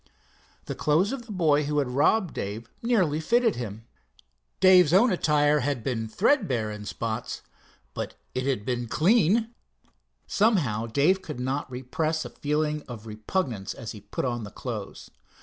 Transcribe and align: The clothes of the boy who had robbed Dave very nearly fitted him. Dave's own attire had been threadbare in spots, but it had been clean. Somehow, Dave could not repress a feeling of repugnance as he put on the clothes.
The 0.65 0.73
clothes 0.73 1.11
of 1.11 1.27
the 1.27 1.31
boy 1.31 1.65
who 1.65 1.77
had 1.77 1.87
robbed 1.91 2.33
Dave 2.33 2.61
very 2.63 2.71
nearly 2.95 3.19
fitted 3.19 3.57
him. 3.57 3.85
Dave's 4.59 4.93
own 4.93 5.11
attire 5.11 5.59
had 5.59 5.83
been 5.83 6.07
threadbare 6.07 6.71
in 6.71 6.85
spots, 6.85 7.43
but 7.93 8.15
it 8.33 8.47
had 8.47 8.65
been 8.65 8.87
clean. 8.87 9.53
Somehow, 10.25 10.87
Dave 10.87 11.21
could 11.21 11.39
not 11.39 11.69
repress 11.69 12.25
a 12.25 12.31
feeling 12.31 12.81
of 12.87 13.05
repugnance 13.05 13.75
as 13.75 13.91
he 13.91 14.01
put 14.01 14.25
on 14.25 14.43
the 14.43 14.49
clothes. 14.49 15.11